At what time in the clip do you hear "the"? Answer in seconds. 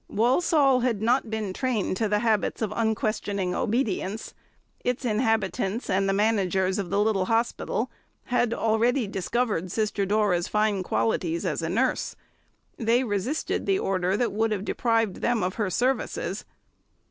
6.09-6.11, 6.89-6.99, 13.67-13.77